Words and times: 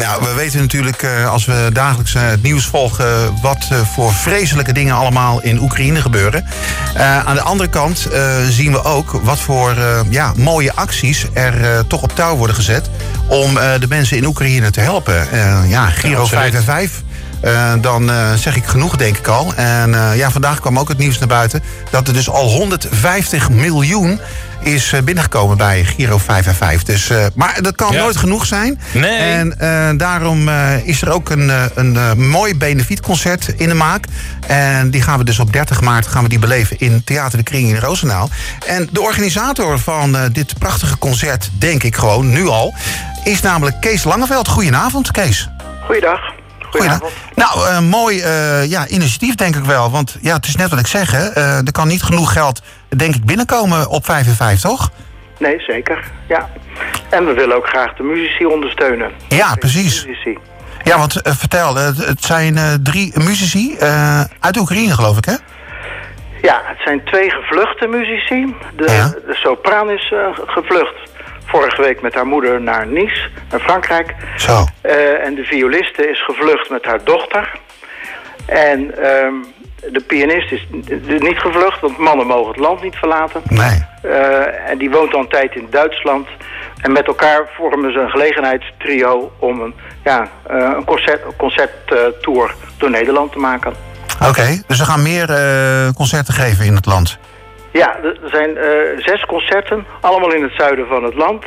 Nou, 0.00 0.24
we 0.24 0.34
weten 0.34 0.60
natuurlijk 0.60 1.02
eh, 1.02 1.30
als 1.30 1.44
we 1.44 1.70
dagelijks 1.72 2.14
eh, 2.14 2.22
het 2.26 2.42
nieuws 2.42 2.66
volgen... 2.66 3.40
wat 3.42 3.68
eh, 3.70 3.78
voor 3.80 4.12
vreselijke 4.12 4.72
dingen 4.72 4.94
allemaal 4.94 5.42
in 5.42 5.58
Oekraïne 5.58 6.00
gebeuren. 6.00 6.44
Aan 7.24 7.34
de 7.34 7.42
andere 7.42 7.68
kant 7.68 8.08
zien 8.48 8.72
we 8.72 8.84
ook 8.84 9.20
wat 9.22 9.40
voor 9.40 9.74
ja, 10.08 10.32
mooie 10.36 10.72
acties 10.74 11.26
er 11.32 11.86
toch 11.86 12.02
op 12.02 12.14
touw 12.14 12.36
worden 12.36 12.56
gezet... 12.56 12.90
om 13.26 13.54
de 13.54 13.86
mensen 13.88 14.16
in 14.16 14.24
Oekraïne 14.24 14.70
te 14.70 14.80
helpen. 14.80 15.26
Ja, 15.68 15.86
Giro 15.86 16.20
absoluut. 16.20 16.42
5 16.42 16.54
en 16.54 16.62
5... 16.62 17.02
Eh, 17.40 17.72
dan 17.80 18.10
eh, 18.10 18.32
zeg 18.34 18.56
ik 18.56 18.64
genoeg, 18.64 18.96
denk 18.96 19.16
ik 19.16 19.26
al. 19.26 19.52
En 19.56 19.94
eh, 19.94 20.16
ja, 20.16 20.30
vandaag 20.30 20.60
kwam 20.60 20.78
ook 20.78 20.88
het 20.88 20.98
nieuws 20.98 21.18
naar 21.18 21.28
buiten... 21.28 21.62
dat 21.90 22.08
er 22.08 22.14
dus 22.14 22.28
al 22.30 22.48
150 22.48 23.50
miljoen 23.50 24.20
is 24.60 24.92
eh, 24.92 25.02
binnengekomen 25.02 25.56
bij 25.56 25.84
Giro 25.84 26.18
5 26.18 26.46
en 26.46 26.54
5. 26.54 26.82
Dus, 26.82 27.10
eh, 27.10 27.26
maar 27.34 27.62
dat 27.62 27.74
kan 27.74 27.92
Ja. 27.92 27.98
nooit 28.02 28.16
genoeg 28.16 28.46
zijn. 28.46 28.80
Nee. 28.92 29.16
En 29.18 29.58
eh, 29.58 29.88
daarom 29.96 30.48
eh, 30.48 30.86
is 30.86 31.02
er 31.02 31.10
ook 31.10 31.30
een, 31.30 31.50
eh, 31.50 31.62
een 31.74 31.96
eh, 31.96 32.12
mooi 32.12 32.56
benefietconcert 32.56 33.48
in 33.56 33.68
de 33.68 33.74
maak. 33.74 34.04
En 34.46 34.90
die 34.90 35.02
gaan 35.02 35.18
we 35.18 35.24
dus 35.24 35.38
op 35.38 35.52
30 35.52 35.80
maart 35.80 36.06
gaan 36.06 36.22
we 36.22 36.28
die 36.28 36.38
beleven 36.38 36.78
in 36.78 37.04
Theater 37.04 37.38
de 37.38 37.44
Kring 37.44 37.68
in 37.68 37.76
Roosendaal. 37.78 38.30
En 38.66 38.88
de 38.92 39.00
organisator 39.00 39.78
van 39.78 40.16
eh, 40.16 40.22
dit 40.32 40.58
prachtige 40.58 40.98
concert, 40.98 41.50
denk 41.58 41.82
ik 41.82 41.96
gewoon, 41.96 42.30
nu 42.30 42.46
al... 42.46 42.74
is 43.24 43.40
namelijk 43.40 43.80
Kees 43.80 44.04
Langeveld. 44.04 44.48
Goedenavond, 44.48 45.10
Kees. 45.10 45.48
Goeiedag. 45.86 46.20
Goedenavond. 46.70 47.12
Nou, 47.34 47.68
eh, 47.68 47.80
mooi 47.80 48.20
eh, 48.20 48.70
ja, 48.70 48.86
initiatief 48.88 49.34
denk 49.34 49.56
ik 49.56 49.64
wel. 49.64 49.90
Want 49.90 50.16
ja, 50.20 50.34
het 50.34 50.46
is 50.46 50.56
net 50.56 50.70
wat 50.70 50.78
ik 50.78 50.86
zeg, 50.86 51.10
hè. 51.10 51.28
Eh, 51.28 51.56
er 51.56 51.72
kan 51.72 51.88
niet 51.88 52.02
genoeg 52.02 52.32
geld, 52.32 52.62
denk 52.88 53.14
ik, 53.14 53.24
binnenkomen 53.24 53.88
op 53.88 54.04
5 54.04 54.26
en 54.26 54.34
5, 54.34 54.60
toch? 54.60 54.90
Nee, 55.38 55.60
zeker. 55.60 56.04
Ja. 56.28 56.48
En 57.08 57.26
we 57.26 57.32
willen 57.32 57.56
ook 57.56 57.66
graag 57.66 57.94
de 57.94 58.02
muzici 58.02 58.46
ondersteunen. 58.46 59.10
Ja, 59.28 59.54
precies. 59.54 60.06
Muzici. 60.06 60.38
Ja, 60.84 60.98
want 60.98 61.20
vertel, 61.22 61.74
het, 61.74 62.24
zijn 62.24 62.80
drie 62.82 63.12
muzici 63.14 63.76
uit 64.40 64.56
Oekraïne, 64.58 64.94
geloof 64.94 65.16
ik, 65.16 65.24
hè? 65.24 65.34
Ja, 66.42 66.60
het 66.64 66.78
zijn 66.84 67.04
twee 67.04 67.30
gevluchte 67.30 67.86
muzici. 67.86 68.54
De, 68.76 68.84
Ja. 68.92 69.08
de 69.26 69.34
sopraan 69.34 69.90
is 69.90 70.12
gevlucht 70.46 70.94
vorige 71.50 71.82
week 71.82 72.00
met 72.00 72.14
haar 72.14 72.26
moeder 72.26 72.60
naar 72.60 72.86
Nice, 72.86 73.28
naar 73.50 73.60
Frankrijk. 73.60 74.14
Zo. 74.36 74.64
Eh, 74.80 75.24
en 75.26 75.34
de 75.34 75.44
violiste 75.44 76.10
is 76.10 76.24
gevlucht 76.24 76.70
met 76.70 76.84
haar 76.84 77.04
dochter. 77.04 77.58
En 78.46 78.78
ehm, 78.98 79.34
de 79.92 80.00
pianist 80.06 80.52
is 80.52 80.66
niet 81.18 81.38
gevlucht, 81.38 81.80
want 81.80 81.98
mannen 81.98 82.26
mogen 82.26 82.48
het 82.48 82.60
land 82.60 82.82
niet 82.82 82.96
verlaten. 82.96 83.42
Nee. 83.44 83.84
Eh, 84.02 84.70
en 84.70 84.78
die 84.78 84.90
woont 84.90 85.14
al 85.14 85.20
een 85.20 85.28
tijd 85.28 85.54
in 85.54 85.66
Duitsland. 85.70 86.28
En 86.80 86.92
met 86.92 87.06
elkaar 87.06 87.48
vormen 87.56 87.92
ze 87.92 87.98
een 87.98 88.10
gelegenheidstrio 88.10 89.32
om 89.38 89.60
een, 89.60 89.74
ja, 90.04 90.28
eh, 90.46 90.72
een 90.76 90.84
concert, 90.84 91.20
concerttour 91.36 92.54
door 92.78 92.90
Nederland 92.90 93.32
te 93.32 93.38
maken. 93.38 93.72
Oké, 94.28 94.62
dus 94.66 94.78
we 94.78 94.84
gaan 94.84 95.02
meer 95.02 95.26
concerten 95.94 96.34
geven 96.34 96.64
in 96.64 96.74
het 96.74 96.86
land. 96.86 97.18
Ja, 97.72 97.96
er 98.02 98.18
zijn 98.24 98.56
eh, 98.56 98.98
zes 98.98 99.26
concerten, 99.26 99.86
allemaal 100.00 100.32
in 100.32 100.42
het 100.42 100.52
zuiden 100.56 100.86
van 100.86 101.04
het 101.04 101.14
land. 101.14 101.44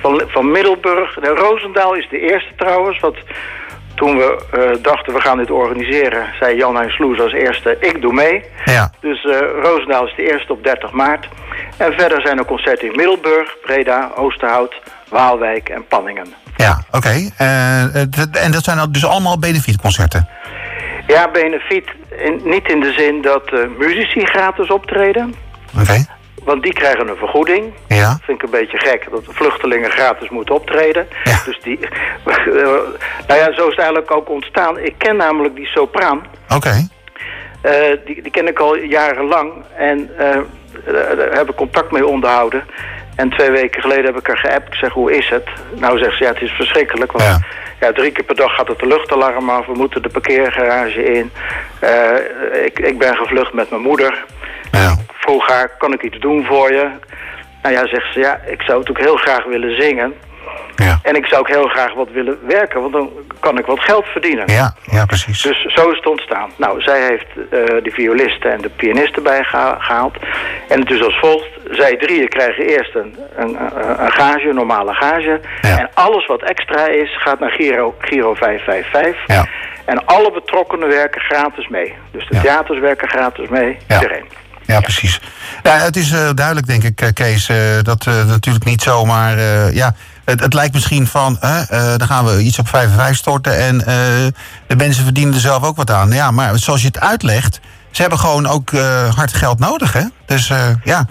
Van, 0.00 0.22
van 0.26 0.50
Middelburg. 0.50 1.14
De 1.14 1.28
Roosendaal 1.28 1.94
is 1.94 2.08
de 2.10 2.18
eerste 2.18 2.52
trouwens. 2.56 3.00
Want 3.00 3.16
toen 3.94 4.16
we 4.16 4.44
eh, 4.52 4.82
dachten 4.82 5.14
we 5.14 5.20
gaan 5.20 5.38
dit 5.38 5.50
organiseren, 5.50 6.26
zei 6.40 6.56
Jan 6.56 6.76
Hein 6.76 6.90
Sloes 6.90 7.20
als 7.20 7.32
eerste, 7.32 7.76
ik 7.80 8.00
doe 8.00 8.12
mee. 8.12 8.44
Ja. 8.64 8.90
Dus 9.00 9.24
eh 9.24 9.38
Roosendaal 9.62 10.06
is 10.06 10.14
de 10.16 10.30
eerste 10.30 10.52
op 10.52 10.64
30 10.64 10.90
maart. 10.90 11.28
En 11.76 11.92
verder 11.92 12.20
zijn 12.20 12.38
er 12.38 12.44
concerten 12.44 12.88
in 12.88 12.96
Middelburg, 12.96 13.56
Breda, 13.62 14.10
Oosterhout, 14.14 14.74
Waalwijk 15.08 15.68
en 15.68 15.86
Panningen. 15.86 16.34
Ja, 16.56 16.82
oké. 16.90 17.30
En 18.32 18.50
dat 18.50 18.64
zijn 18.64 18.92
dus 18.92 19.06
allemaal 19.06 19.38
benefietconcerten? 19.38 20.28
Ja, 21.06 21.30
benefiet, 21.30 21.88
in, 22.16 22.40
niet 22.44 22.68
in 22.68 22.80
de 22.80 22.92
zin 22.92 23.22
dat 23.22 23.52
eh, 23.52 23.60
muzici 23.78 24.24
gratis 24.24 24.70
optreden. 24.70 25.34
Oké. 25.80 26.04
Want 26.44 26.62
die 26.62 26.72
krijgen 26.72 27.08
een 27.08 27.16
vergoeding. 27.16 27.72
Ja. 27.88 28.18
Vind 28.22 28.38
ik 28.38 28.44
een 28.44 28.60
beetje 28.60 28.78
gek 28.78 29.06
dat 29.10 29.22
vluchtelingen 29.28 29.90
gratis 29.90 30.28
moeten 30.28 30.54
optreden. 30.54 31.06
Ja. 31.24 31.40
Dus 31.44 31.60
die. 31.62 31.78
nou 33.26 33.40
ja, 33.40 33.52
zo 33.52 33.62
is 33.62 33.76
het 33.76 33.78
eigenlijk 33.78 34.10
ook 34.10 34.28
ontstaan. 34.28 34.78
Ik 34.78 34.94
ken 34.98 35.16
namelijk 35.16 35.54
die 35.54 35.66
sopraan. 35.66 36.26
Oké. 36.48 36.88
Eh, 37.60 37.72
die, 38.04 38.22
die 38.22 38.30
ken 38.30 38.48
ik 38.48 38.58
al 38.58 38.76
jarenlang. 38.76 39.52
En 39.76 40.10
eh, 40.18 40.38
daar 41.16 41.36
heb 41.36 41.50
ik 41.50 41.56
contact 41.56 41.90
mee 41.90 42.06
onderhouden. 42.06 42.64
En 43.16 43.30
twee 43.30 43.50
weken 43.50 43.80
geleden 43.82 44.04
heb 44.04 44.18
ik 44.18 44.26
haar 44.26 44.38
geappt. 44.38 44.68
Ik 44.68 44.74
zeg, 44.74 44.92
hoe 44.92 45.16
is 45.16 45.28
het? 45.28 45.48
Nou 45.74 45.98
zegt 45.98 46.16
ze, 46.16 46.24
ja, 46.24 46.30
het 46.32 46.42
is 46.42 46.50
verschrikkelijk. 46.50 47.12
Want 47.12 47.24
Ja. 47.24 47.38
ja. 47.80 47.92
drie 47.92 48.12
keer 48.12 48.24
per 48.24 48.36
dag 48.36 48.54
gaat 48.54 48.68
het 48.68 48.78
de 48.78 48.86
luchtalarm 48.86 49.50
af. 49.50 49.66
We 49.66 49.74
moeten 49.74 50.02
de 50.02 50.08
parkeergarage 50.08 51.04
in. 51.04 51.30
Eh, 51.78 52.64
ik, 52.64 52.78
ik 52.78 52.98
ben 52.98 53.16
gevlucht 53.16 53.52
met 53.52 53.70
mijn 53.70 53.82
moeder. 53.82 54.24
Ja. 54.72 54.96
Vroeg 55.12 55.48
haar, 55.48 55.70
kan 55.78 55.92
ik 55.92 56.02
iets 56.02 56.18
doen 56.18 56.44
voor 56.44 56.72
je? 56.72 56.88
Nou 57.62 57.74
ja, 57.74 57.86
zegt 57.86 58.12
ze, 58.12 58.18
ja, 58.18 58.40
ik 58.46 58.62
zou 58.62 58.78
natuurlijk 58.78 59.06
heel 59.06 59.16
graag 59.16 59.44
willen 59.44 59.80
zingen. 59.80 60.14
Ja. 60.76 60.98
En 61.02 61.14
ik 61.14 61.26
zou 61.26 61.40
ook 61.40 61.48
heel 61.48 61.68
graag 61.68 61.94
wat 61.94 62.08
willen 62.10 62.38
werken, 62.46 62.80
want 62.80 62.92
dan 62.92 63.10
kan 63.40 63.58
ik 63.58 63.66
wat 63.66 63.80
geld 63.80 64.04
verdienen. 64.06 64.52
Ja, 64.52 64.74
ja, 64.90 65.06
precies. 65.06 65.42
Dus 65.42 65.62
zo 65.62 65.90
is 65.90 65.96
het 65.96 66.06
ontstaan. 66.06 66.50
Nou, 66.56 66.80
zij 66.82 67.06
heeft 67.06 67.26
eh, 67.36 67.82
de 67.82 67.90
violisten 67.90 68.52
en 68.52 68.60
de 68.60 68.68
pianisten 68.68 69.22
bijgehaald. 69.22 70.16
En 70.68 70.80
het 70.80 70.90
is 70.90 71.02
als 71.02 71.18
volgt. 71.18 71.48
Zij 71.70 71.96
drieën 71.96 72.28
krijgen 72.28 72.66
eerst 72.66 72.94
een, 72.94 73.16
een, 73.36 73.56
een, 73.98 74.12
gage, 74.12 74.48
een 74.48 74.54
normale 74.54 74.94
gage. 74.94 75.40
Ja. 75.60 75.78
En 75.78 75.90
alles 75.94 76.26
wat 76.26 76.42
extra 76.42 76.86
is, 76.86 77.16
gaat 77.18 77.40
naar 77.40 77.50
Giro, 77.50 77.94
Giro 77.98 78.34
555. 78.34 79.26
Ja. 79.26 79.46
En 79.84 80.06
alle 80.06 80.32
betrokkenen 80.32 80.88
werken 80.88 81.20
gratis 81.20 81.68
mee. 81.68 81.94
Dus 82.10 82.28
de 82.28 82.40
theaters 82.40 82.78
werken 82.78 83.08
gratis 83.08 83.48
mee. 83.48 83.76
Iedereen. 83.90 84.24
Ja, 84.66 84.80
precies. 84.80 85.20
Ja, 85.62 85.78
het 85.78 85.96
is 85.96 86.12
eh, 86.12 86.30
duidelijk, 86.34 86.66
denk 86.66 86.82
ik, 86.82 87.00
eh, 87.00 87.12
Kees, 87.12 87.48
eh, 87.48 87.56
dat 87.82 88.04
natuurlijk 88.04 88.64
niet 88.64 88.82
zomaar... 88.82 89.38
ja, 89.74 89.94
het, 90.24 90.40
het 90.40 90.54
lijkt 90.54 90.74
misschien 90.74 91.06
van, 91.06 91.36
hè, 91.40 91.60
eh, 91.60 91.96
dan 91.96 92.06
gaan 92.06 92.24
we 92.24 92.42
iets 92.42 92.58
op 92.58 92.68
5 92.68 92.84
en 92.84 92.96
5 92.96 93.16
storten... 93.16 93.58
en 93.58 93.78
de 94.66 94.76
mensen 94.76 95.04
verdienen 95.04 95.34
er 95.34 95.40
zelf 95.40 95.62
ook 95.62 95.76
wat 95.76 95.90
aan. 95.90 96.10
Ja, 96.10 96.30
maar 96.30 96.58
zoals 96.58 96.80
je 96.80 96.86
het 96.86 97.00
uitlegt, 97.00 97.60
ze 97.90 98.00
hebben 98.00 98.18
gewoon 98.18 98.46
ook 98.46 98.70
hard 99.14 99.34
geld 99.34 99.58
nodig, 99.58 99.92
hè? 99.92 100.04
Dus 100.26 100.52
ja, 100.84 101.06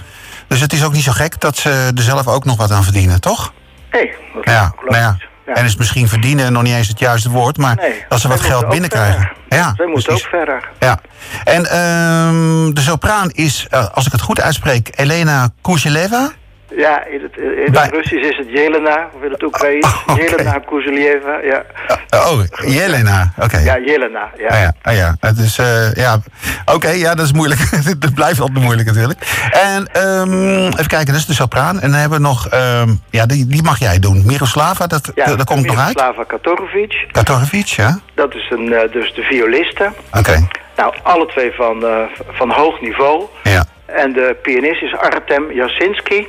dus 0.47 0.59
het 0.59 0.73
is 0.73 0.83
ook 0.83 0.93
niet 0.93 1.03
zo 1.03 1.11
gek 1.11 1.39
dat 1.39 1.57
ze 1.57 1.91
er 1.95 2.03
zelf 2.03 2.27
ook 2.27 2.45
nog 2.45 2.57
wat 2.57 2.71
aan 2.71 2.83
verdienen, 2.83 3.21
toch? 3.21 3.53
Nee, 3.91 4.13
dat 4.33 4.45
is 4.45 4.51
Ja, 4.51 4.73
nou 4.85 5.01
ja. 5.01 5.17
Ja. 5.45 5.53
En 5.53 5.65
is 5.65 5.75
misschien 5.75 6.07
verdienen 6.07 6.53
nog 6.53 6.63
niet 6.63 6.73
eens 6.73 6.87
het 6.87 6.99
juiste 6.99 7.29
woord... 7.29 7.57
maar 7.57 7.75
Nee, 7.75 8.05
dat 8.09 8.19
ze 8.19 8.27
wat 8.27 8.41
geld 8.41 8.67
binnenkrijgen. 8.67 9.31
Ja, 9.49 9.73
Zij 9.77 9.85
moeten 9.85 10.13
ook 10.13 10.19
verder. 10.19 10.69
Ja, 10.79 10.99
en 11.43 11.65
ehm, 11.65 12.73
de 12.73 12.81
sopraan 12.81 13.29
is, 13.29 13.67
eh, 13.69 13.87
als 13.93 14.05
ik 14.05 14.11
het 14.11 14.21
goed 14.21 14.41
uitspreek, 14.41 14.89
Elena 14.95 15.49
Kuzheleva. 15.61 16.31
Ja, 16.77 17.05
in 17.05 17.21
het, 17.21 17.37
in 17.37 17.63
het 17.63 17.71
Bij- 17.71 17.89
Russisch 17.89 18.29
is 18.29 18.37
het 18.37 18.49
Jelena, 18.49 19.09
of 19.15 19.23
in 19.23 19.31
het 19.31 19.43
Oekraïens. 19.43 20.03
Oh. 20.07 20.15
Jelena 20.17 20.59
Kuzelieva, 20.65 21.37
ja. 21.43 21.63
Oh, 22.09 22.39
Jelena, 22.67 23.33
oké. 23.39 23.57
Ja, 23.57 23.77
Jelena, 23.79 24.29
ja. 24.37 24.47
Ah 24.47 24.59
ja, 24.59 24.73
ah 24.81 24.95
ja, 24.95 25.15
het 25.19 25.37
is, 25.37 25.57
eh, 25.57 25.93
ja. 25.93 26.19
Oké, 26.65 26.89
ja, 26.89 27.15
dat 27.15 27.25
is 27.25 27.33
moeilijk. 27.33 27.59
dat 27.99 28.13
blijft 28.13 28.39
altijd 28.39 28.63
moeilijk 28.63 28.87
natuurlijk. 28.87 29.19
En 29.51 29.87
ehm, 29.91 30.65
even 30.65 30.87
kijken, 30.87 31.05
dat 31.07 31.15
is 31.15 31.25
de 31.25 31.33
sopraan. 31.33 31.79
En 31.79 31.91
dan 31.91 31.99
hebben 31.99 32.17
we 32.21 32.23
nog, 32.27 32.47
ehm, 32.47 32.89
ja, 33.09 33.25
die, 33.25 33.47
die 33.47 33.63
mag 33.63 33.79
jij 33.79 33.99
doen. 33.99 34.23
Miroslava, 34.25 34.87
dat, 34.87 35.11
Ja, 35.15 35.25
dat, 35.25 35.37
dat 35.37 35.45
komt 35.47 35.65
nog 35.65 35.77
uit. 35.79 35.95
Miroslava 35.95 36.23
Katorovic, 36.23 37.07
Katorovic, 37.11 37.65
ja. 37.65 37.99
dat 38.13 38.35
is 38.35 38.49
een, 38.49 38.73
eh, 38.73 38.91
dus 38.91 39.13
de 39.13 39.21
violiste. 39.21 39.91
Oké, 40.17 40.47
Nou, 40.77 40.93
alle 41.03 41.25
twee 41.25 41.51
van, 41.51 41.85
eh, 41.85 41.95
van 42.31 42.51
hoog 42.51 42.81
niveau. 42.81 43.23
ja. 43.43 43.65
En 43.85 44.13
de 44.13 44.35
pianist 44.41 44.81
is 44.81 44.95
Artem 44.95 45.51
Jasinski. 45.51 46.27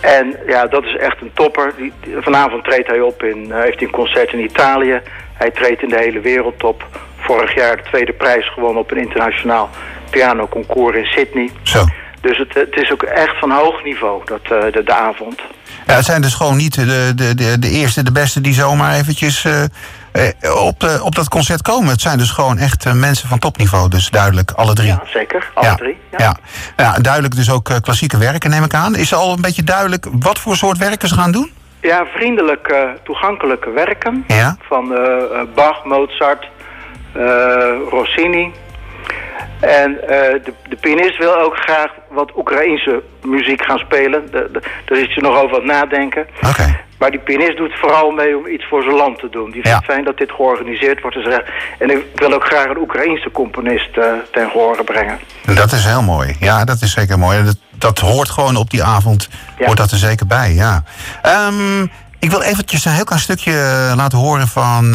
En 0.00 0.36
ja, 0.46 0.66
dat 0.66 0.84
is 0.84 0.96
echt 0.96 1.20
een 1.20 1.30
topper. 1.34 1.72
Die, 1.76 1.92
vanavond 2.20 2.64
treedt 2.64 2.86
hij 2.86 3.00
op 3.00 3.22
in, 3.22 3.52
eh, 3.52 3.60
heeft 3.60 3.82
een 3.82 3.90
concert 3.90 4.32
in 4.32 4.40
Italië. 4.44 5.00
Hij 5.32 5.50
treedt 5.50 5.82
in 5.82 5.88
de 5.88 5.98
hele 5.98 6.20
wereldtop. 6.20 6.86
Vorig 7.16 7.54
jaar 7.54 7.76
de 7.76 7.82
tweede 7.82 8.12
prijs 8.12 8.52
gewonnen 8.52 8.82
op 8.82 8.90
een 8.90 8.98
internationaal 8.98 9.70
pianoconcours 10.10 10.96
in 10.96 11.04
Sydney. 11.04 11.50
Zo. 11.62 11.84
Dus 12.20 12.38
het, 12.38 12.54
het 12.54 12.76
is 12.76 12.92
ook 12.92 13.02
echt 13.02 13.38
van 13.38 13.50
hoog 13.50 13.84
niveau, 13.84 14.22
dat, 14.24 14.40
eh, 14.42 14.72
de, 14.72 14.82
de 14.84 14.94
avond. 14.94 15.40
Ja, 15.86 15.94
het 15.94 16.04
zijn 16.04 16.22
dus 16.22 16.34
gewoon 16.34 16.56
niet 16.56 16.74
de, 16.74 17.12
de, 17.14 17.34
de, 17.34 17.58
de 17.58 17.70
eerste, 17.70 18.02
de 18.02 18.12
beste 18.12 18.40
die 18.40 18.54
zomaar 18.54 18.94
eventjes 18.94 19.44
eh, 19.44 19.62
eh, 20.12 20.64
op, 20.66 20.80
de, 20.80 21.00
op 21.02 21.14
dat 21.14 21.28
concert 21.28 21.62
komen. 21.62 21.90
Het 21.90 22.00
zijn 22.00 22.18
dus 22.18 22.30
gewoon 22.30 22.58
echt 22.58 22.94
mensen 22.94 23.28
van 23.28 23.38
topniveau. 23.38 23.88
Dus 23.88 24.10
duidelijk, 24.10 24.50
alle 24.50 24.74
drie. 24.74 24.88
Ja, 24.88 25.02
zeker. 25.04 25.50
Alle 25.54 25.66
ja. 25.66 25.74
drie. 25.74 25.96
Ja. 26.10 26.18
Ja. 26.18 26.36
Ja, 26.76 26.92
duidelijk 26.98 27.34
dus 27.34 27.50
ook 27.50 27.70
klassieke 27.82 28.18
werken, 28.18 28.50
neem 28.50 28.64
ik 28.64 28.74
aan. 28.74 28.96
Is 28.96 29.14
al 29.14 29.32
een 29.32 29.40
beetje 29.40 29.64
duidelijk 29.64 30.06
wat 30.12 30.38
voor 30.38 30.56
soort 30.56 30.78
werken 30.78 31.08
ze 31.08 31.14
gaan 31.14 31.32
doen? 31.32 31.52
Ja, 31.80 32.06
vriendelijke, 32.14 32.96
toegankelijke 33.04 33.70
werken. 33.70 34.24
Ja. 34.26 34.56
Van 34.68 34.94
Bach, 35.54 35.84
Mozart, 35.84 36.48
Rossini. 37.90 38.52
En 39.60 40.08
eh, 40.08 40.44
de, 40.44 40.52
de 40.68 40.76
pianist 40.76 41.18
wil 41.18 41.38
ook 41.40 41.56
graag 41.56 41.90
wat 42.10 42.36
Oekraïense 42.36 43.02
muziek 43.22 43.64
gaan 43.64 43.78
spelen. 43.78 44.22
De, 44.30 44.48
de, 44.52 44.60
daar 44.84 44.98
is 44.98 45.14
je 45.14 45.20
nog 45.20 45.36
over 45.36 45.50
wat 45.50 45.64
nadenken. 45.64 46.26
Oké. 46.46 46.78
Maar 46.98 47.10
die 47.10 47.20
pianist 47.20 47.56
doet 47.56 47.78
vooral 47.80 48.10
mee 48.10 48.36
om 48.36 48.46
iets 48.46 48.66
voor 48.68 48.82
zijn 48.82 48.94
land 48.96 49.18
te 49.18 49.28
doen. 49.30 49.44
Die 49.44 49.52
vindt 49.52 49.68
Ja. 49.68 49.76
het 49.76 49.84
fijn 49.84 50.04
dat 50.04 50.16
dit 50.18 50.30
georganiseerd 50.30 51.00
wordt. 51.00 51.16
En, 51.16 51.22
zegt, 51.22 51.42
en 51.78 51.90
ik 51.90 52.04
wil 52.14 52.32
ook 52.32 52.44
graag 52.44 52.64
een 52.64 52.78
Oekraïense 52.78 53.30
componist 53.30 53.96
eh, 53.96 54.04
ten 54.32 54.50
gehore 54.50 54.84
brengen. 54.84 55.18
Dat 55.54 55.72
is 55.72 55.84
heel 55.84 56.02
mooi. 56.02 56.36
Ja, 56.40 56.64
dat 56.64 56.80
is 56.82 56.92
zeker 56.92 57.18
mooi. 57.18 57.44
Dat, 57.44 57.56
dat 57.70 57.98
hoort 57.98 58.30
gewoon 58.30 58.56
op 58.56 58.70
die 58.70 58.82
avond. 58.82 59.28
Ja. 59.58 59.66
Hoort 59.66 59.78
dat 59.78 59.90
er 59.90 59.96
zeker 59.98 60.26
bij, 60.26 60.52
ja. 60.54 60.82
Ehm, 61.22 61.82
ik 62.18 62.30
wil 62.30 62.42
eventjes 62.42 62.84
een 62.84 62.92
heel 62.92 63.04
klein 63.04 63.22
stukje 63.22 63.52
eh, 63.52 63.92
laten 63.96 64.18
horen 64.18 64.48
van... 64.48 64.94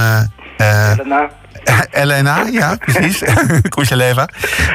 Elena, 1.92 2.46
ja, 2.52 2.76
precies. 2.76 3.24
Kuzeleva. 3.76 4.30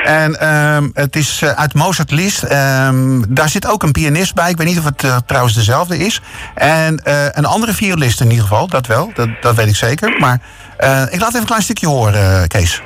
En 0.05 0.41
ehm, 0.41 0.88
het 0.94 1.17
is 1.17 1.43
eh, 1.43 1.50
uit 1.50 1.75
Mozart 1.75 2.11
List. 2.11 2.43
Ehm, 2.43 3.23
daar 3.29 3.49
zit 3.49 3.67
ook 3.67 3.82
een 3.82 3.93
pianist 3.93 4.35
bij. 4.35 4.50
Ik 4.50 4.56
weet 4.56 4.67
niet 4.67 4.79
of 4.79 4.85
het 4.85 5.05
eh, 5.05 5.17
trouwens 5.27 5.55
dezelfde 5.55 5.99
is. 5.99 6.21
En 6.55 7.05
eh, 7.05 7.25
een 7.31 7.44
andere 7.44 7.73
violist 7.73 8.21
in 8.21 8.31
ieder 8.31 8.43
geval, 8.43 8.69
dat 8.69 8.87
wel. 8.87 9.11
Dat, 9.15 9.29
dat 9.41 9.55
weet 9.55 9.69
ik 9.69 9.77
zeker. 9.77 10.17
Maar 10.19 10.41
ik 11.11 11.21
laat 11.21 11.29
even 11.29 11.41
een 11.41 11.47
klein 11.47 11.62
stukje 11.62 11.87
horen, 11.87 12.49
Kees. 12.49 12.82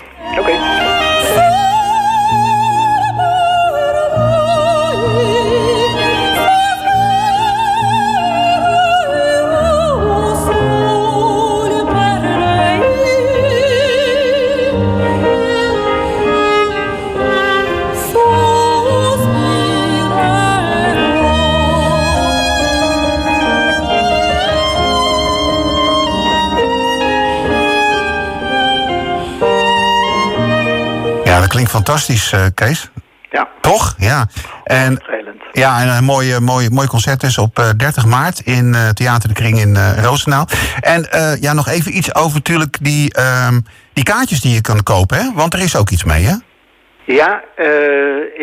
Dat 31.45 31.53
klinkt 31.53 31.71
fantastisch, 31.71 32.33
eh, 32.33 32.45
Kees. 32.55 32.91
Ja, 33.31 33.49
Toch? 33.61 33.95
Ja. 33.99 34.27
En. 34.65 35.03
Ja, 35.53 35.81
en 35.81 35.89
een 35.89 36.05
mooi, 36.05 36.39
mooi, 36.41 36.71
mooi 36.71 36.87
concert 36.89 37.21
dus 37.21 37.39
op 37.39 37.59
eh, 37.59 37.69
30 37.77 38.07
maart 38.07 38.41
in 38.41 38.75
eh, 38.75 38.89
Theater 38.89 39.29
de 39.29 39.35
Kring 39.35 39.59
in 39.59 39.77
eh 39.77 40.03
Roosendaal. 40.03 40.47
En 40.81 41.11
eh, 41.11 41.41
ja, 41.41 41.53
nog 41.53 41.69
even 41.69 41.97
iets 41.97 42.15
over 42.15 42.35
natuurlijk 42.37 42.77
die, 42.81 43.13
ehm, 43.15 43.61
die 43.93 44.05
kaartjes 44.05 44.41
die 44.41 44.55
je 44.55 44.61
kan 44.61 44.83
kopen, 44.83 45.17
hè? 45.19 45.31
Want 45.35 45.55
er 45.55 45.61
is 45.61 45.77
ook 45.77 45.91
iets 45.91 46.05
mee, 46.05 46.25
hè? 46.25 46.35
Ja, 47.05 47.43
eh, 47.57 47.67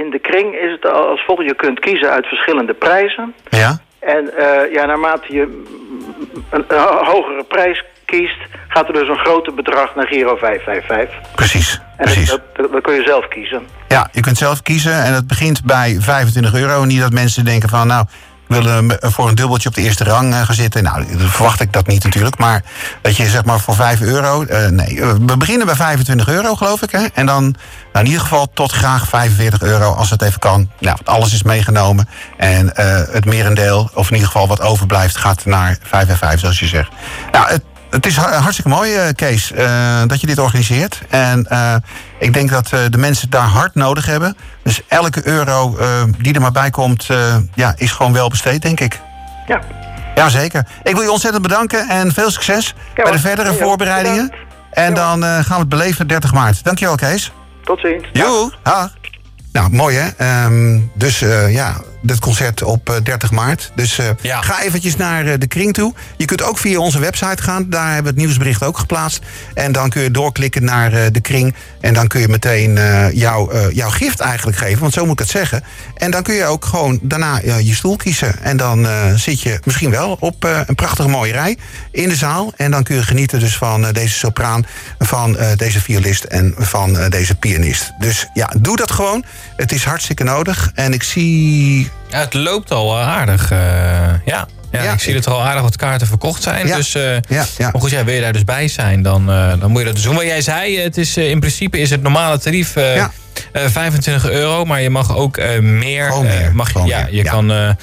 in 0.02 0.10
de 0.10 0.20
kring 0.22 0.54
is 0.56 0.72
het 0.72 0.86
als 0.94 1.24
volgt. 1.26 1.44
Je 1.44 1.56
kunt 1.56 1.80
kiezen 1.80 2.10
uit 2.12 2.26
verschillende 2.28 2.74
prijzen. 2.74 3.34
Ja? 3.50 3.78
En 4.00 4.38
eh, 4.38 4.74
ja, 4.74 4.86
naarmate 4.86 5.34
je 5.34 5.42
een, 5.42 6.66
een 6.70 6.78
ho- 6.78 7.04
hogere 7.04 7.44
prijs 7.48 7.84
kiest... 8.12 8.42
gaat 8.68 8.88
er 8.88 8.94
dus 8.94 9.08
een 9.08 9.24
groter 9.26 9.54
bedrag 9.54 9.96
naar 9.96 10.08
Giro 10.08 10.36
555. 10.36 11.36
Precies. 11.36 11.82
En 11.98 12.06
precies. 12.06 12.30
dat, 12.30 12.42
dat, 12.56 12.72
dat 12.72 12.82
kun 12.82 12.94
je 12.94 13.04
zelf 13.04 13.28
kiezen. 13.28 13.62
Ja, 13.88 14.08
je 14.12 14.22
kunt 14.22 14.38
zelf 14.38 14.62
kiezen 14.62 15.04
en 15.04 15.14
het 15.14 15.28
begint 15.28 15.64
bij 15.64 15.98
25 16.00 16.54
euro. 16.54 16.86
Niet 16.86 17.00
dat 17.00 17.12
mensen 17.12 17.46
denken 17.46 17.70
van, 17.70 17.88
nou, 17.88 18.06
ik 18.48 18.62
wil 18.62 18.68
eh, 18.68 19.12
voor 19.12 19.28
een 19.28 19.36
dubbeltje 19.36 19.70
op 19.70 19.76
de 19.76 19.82
eerste 19.82 20.04
rang 20.04 20.34
eh, 20.34 20.42
gaan 20.42 20.56
zitten. 20.56 20.84
Nou, 20.84 21.06
verwacht 21.18 21.62
ik 21.62 21.74
dat 21.74 21.88
niet 21.88 22.04
natuurlijk. 22.04 22.38
Maar 22.38 22.64
dat 23.02 23.18
je 23.18 23.26
zeg 23.26 23.46
maar 23.46 23.60
voor 23.60 23.76
5 23.76 24.02
euro, 24.02 24.44
eh, 24.44 24.68
nee, 24.68 25.04
we 25.06 25.38
beginnen 25.38 25.66
bij 25.66 25.76
25 25.76 26.28
euro 26.28 26.56
geloof 26.56 26.82
ik. 26.82 26.92
Hè? 26.92 27.06
En 27.14 27.26
dan 27.26 27.56
nou, 27.94 28.06
in 28.06 28.12
ieder 28.12 28.22
geval 28.22 28.48
tot 28.54 28.72
graag 28.72 29.08
45 29.08 29.62
euro 29.62 29.94
als 29.94 30.10
het 30.10 30.22
even 30.22 30.40
kan. 30.40 30.70
Nou, 30.80 30.98
alles 31.04 31.34
is 31.34 31.44
meegenomen. 31.44 32.08
En 32.38 32.76
eh, 32.76 33.02
het 33.12 33.26
merendeel, 33.26 33.90
of 33.94 34.08
in 34.08 34.14
ieder 34.14 34.32
geval 34.32 34.48
wat 34.48 34.62
overblijft, 34.62 35.18
gaat 35.18 35.46
naar 35.46 35.78
5 35.84 36.10
en 36.10 36.18
5 36.18 36.40
zoals 36.40 36.60
je 36.60 36.68
zegt. 36.68 36.92
Nou, 37.32 37.50
het, 37.50 37.64
het 37.92 38.06
is 38.06 38.16
har- 38.18 38.34
hartstikke 38.34 38.70
mooi, 38.70 38.94
eh, 38.96 39.08
Kees, 39.16 39.52
eh, 39.52 40.02
dat 40.08 40.22
je 40.22 40.28
dit 40.28 40.40
organiseert. 40.40 41.02
En 41.10 41.46
eh, 41.50 41.76
ik 42.20 42.34
denk 42.34 42.50
dat 42.50 42.68
de 42.68 42.98
mensen 42.98 43.22
het 43.24 43.32
daar 43.32 43.48
hard 43.48 43.76
nodig 43.76 44.06
hebben. 44.06 44.38
Dus 44.64 44.82
elke 44.88 45.28
euro 45.28 45.78
die 46.18 46.34
er 46.34 46.42
maar 46.42 46.52
bij 46.52 46.70
komt, 46.70 47.08
ja, 47.54 47.74
is 47.78 47.92
gewoon 47.92 48.14
wel 48.14 48.30
besteed, 48.30 48.62
denk 48.62 48.80
ik. 48.80 49.00
Ja. 49.48 49.62
Jazeker. 50.16 50.68
Ik 50.84 50.94
wil 50.94 51.04
je 51.04 51.12
ontzettend 51.12 51.44
bedanken 51.44 51.90
en 51.90 52.14
veel 52.14 52.32
succes 52.32 52.74
bij 52.96 53.12
de 53.12 53.20
verdere 53.20 53.52
Ja, 53.52 53.58
voorbereidingen. 53.58 54.24
bedankt. 54.30 54.46
En 54.72 54.90
Ja, 54.90 54.94
dan 54.94 55.24
gaan 55.24 55.44
we 55.56 55.60
het 55.60 55.70
beleven 55.70 56.08
30 56.08 56.34
maart. 56.34 56.64
Dankjewel, 56.64 56.96
Kees. 56.96 57.32
Tot 57.64 57.80
ziens. 57.80 58.08
Jo, 58.14 58.52
dag. 58.64 58.90
Nou, 59.52 59.70
mooi 59.72 59.98
hè. 59.98 60.08
Ehm, 60.18 60.80
dus 60.94 61.20
ja, 61.50 61.76
dit 62.02 62.20
concert 62.20 62.64
op 62.64 62.90
eh, 62.90 62.96
30 63.04 63.32
maart. 63.32 63.72
Dus 63.76 63.98
eh, 64.00 64.06
Ja. 64.22 64.42
ga 64.42 64.62
eventjes 64.64 64.96
naar 64.96 65.26
eh, 65.26 65.34
de 65.40 65.48
kring 65.48 65.74
toe. 65.74 65.94
Je 66.18 66.26
kunt 66.26 66.44
ook 66.44 66.58
via 66.58 66.80
onze 66.80 67.00
website 67.00 67.44
gaan. 67.44 67.66
Daar 67.70 67.86
hebben 67.86 68.04
we 68.04 68.10
het 68.10 68.18
nieuwsbericht 68.18 68.64
ook 68.64 68.78
geplaatst. 68.78 69.20
En 69.54 69.72
dan 69.72 69.90
kun 69.90 70.02
je 70.02 70.12
doorklikken 70.12 70.64
naar 70.64 70.94
eh, 70.94 71.06
de 71.12 71.22
kring. 71.22 71.56
En 71.82 71.94
dan 71.94 72.08
kun 72.08 72.20
je 72.22 72.28
meteen 72.28 72.78
eh, 72.78 73.12
jouw, 73.12 73.50
eh, 73.52 73.72
jouw 73.72 73.90
gift 73.90 74.20
eigenlijk 74.20 74.58
geven. 74.58 74.80
Want 74.80 74.94
zo 74.94 75.04
moet 75.04 75.14
ik 75.14 75.20
het 75.20 75.30
zeggen. 75.30 75.64
En 75.96 76.12
dan 76.12 76.24
kun 76.24 76.34
je 76.36 76.46
ook 76.46 76.66
gewoon 76.66 77.00
daarna 77.02 77.42
eh, 77.42 77.60
je 77.60 77.76
stoel 77.76 77.96
kiezen. 77.96 78.42
En 78.44 78.58
dan 78.58 78.88
eh, 78.88 79.14
zit 79.14 79.42
je 79.42 79.60
misschien 79.64 79.90
wel 79.92 80.18
op 80.20 80.46
eh, 80.46 80.60
een 80.66 80.76
prachtige 80.76 81.08
mooie 81.10 81.32
rij 81.32 81.58
in 81.92 82.10
de 82.10 82.16
zaal. 82.16 82.54
En 82.58 82.72
dan 82.72 82.84
kun 82.84 82.96
je 82.96 83.04
genieten 83.04 83.40
dus 83.40 83.58
van 83.58 83.86
eh, 83.86 83.94
deze 83.94 84.18
sopraan, 84.18 84.66
van 85.00 85.38
eh, 85.38 85.48
deze 85.58 85.82
violist 85.82 86.24
en 86.24 86.54
van 86.58 86.98
eh, 86.98 87.10
deze 87.10 87.36
pianist. 87.36 87.92
Dus 88.00 88.28
ja, 88.34 88.54
doe 88.60 88.76
dat 88.78 88.92
gewoon. 88.92 89.24
Het 89.56 89.72
is 89.72 89.84
hartstikke 89.84 90.24
nodig. 90.24 90.72
En 90.76 90.94
ik 90.94 91.04
zie 91.04 91.90
Ja, 92.10 92.20
het 92.20 92.34
loopt 92.34 92.72
al 92.72 93.00
aardig. 93.00 93.52
eh, 93.52 93.58
ja. 94.26 94.48
Ja, 94.72 94.84
Ja, 94.84 94.94
ik 94.94 95.00
zie 95.00 95.14
dat 95.14 95.26
er 95.26 95.32
al 95.32 95.44
aardig 95.44 95.62
wat 95.62 95.76
kaarten 95.76 96.08
verkocht 96.08 96.44
zijn. 96.44 96.68
Ja, 96.68 96.76
Dus, 96.76 96.96
eh, 96.96 97.04
ja. 97.28 97.46
Maar 97.58 97.72
goed, 97.82 97.90
ja, 97.90 98.04
wil 98.04 98.14
je 98.14 98.22
daar 98.22 98.34
dus 98.34 98.44
bij 98.44 98.68
zijn, 98.68 99.02
dan, 99.02 99.30
eh, 99.32 99.54
dan 99.60 99.72
moet 99.72 99.80
je 99.80 99.86
dat 99.86 99.96
dus 99.96 100.04
doen. 100.04 100.16
Wat 100.16 100.24
jij 100.24 100.42
zei, 100.42 100.80
het 100.80 100.98
is, 100.98 101.18
in 101.18 101.40
principe 101.40 101.78
is 101.80 101.90
het 101.90 102.02
normale 102.02 102.38
tarief 102.40 102.76
eh, 102.76 102.96
Ja. 102.96 103.12
eh, 103.52 103.64
25 103.68 104.30
euro. 104.30 104.66
Maar 104.66 104.82
je 104.82 104.90
mag 104.90 105.16
ook 105.16 105.38
meer. 105.38 105.62
Meer, 105.62 106.12
mag, 106.54 106.66
je- 106.68 106.72
gewoon 106.72 106.88
ja, 106.88 107.02
meer, 107.04 107.14
je 107.16 107.24
kan 107.24 107.76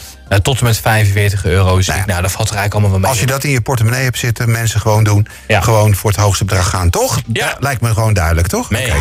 tot 0.43 0.58
en 0.58 0.64
met 0.64 0.78
45 0.78 1.44
euro. 1.44 1.76
Dus 1.76 1.87
Nou 1.87 2.00
nou, 2.06 2.22
dat 2.22 2.32
valt 2.32 2.49
er 2.50 2.56
eigenlijk 2.56 2.72
allemaal 2.72 2.90
wel 2.90 2.99
mee. 3.00 3.08
Als 3.10 3.20
je 3.20 3.26
dat 3.26 3.44
in 3.44 3.50
je 3.50 3.60
portemonnee 3.60 4.02
hebt 4.05 4.19
zitten, 4.19 4.50
mensen 4.50 4.81
gewoon 4.81 5.05
doen. 5.05 5.26
Gewoon 5.49 5.94
voor 5.94 6.10
het 6.10 6.20
hoogste 6.20 6.44
bedrag 6.44 6.69
gaan, 6.69 6.90
toch? 6.90 7.20
Ja. 7.32 7.46
Dat 7.49 7.56
lijkt 7.60 7.81
me 7.81 7.88
gewoon 7.93 8.12
duidelijk, 8.14 8.46
toch? 8.46 8.66
Oké. 8.70 8.93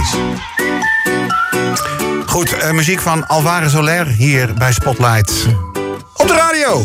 Goed, 2.37 2.53
eh, 2.53 2.71
muziek 2.71 3.01
van 3.01 3.27
Alvaro 3.27 3.67
Soler 3.67 4.07
hier 4.07 4.53
bij 4.53 4.73
Spotlight. 4.73 5.45
Op 6.13 6.27
de 6.27 6.33
radio! 6.33 6.81